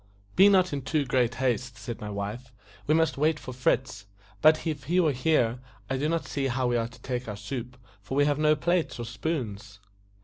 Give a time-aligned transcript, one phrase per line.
[0.35, 2.51] "Be not in too great haste," said my wife,
[2.87, 4.07] "we must wait for Fritz;
[4.41, 5.59] but if he were here,
[5.91, 8.55] I do not see how we are to take our soup, for we have no
[8.55, 9.79] plates nor spoons."